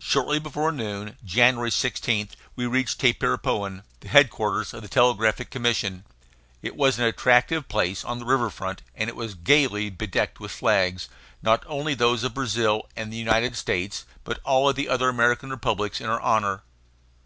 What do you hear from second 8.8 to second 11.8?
and it was gayly bedecked with flags, not